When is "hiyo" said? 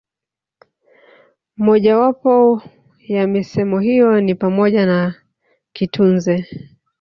3.79-4.21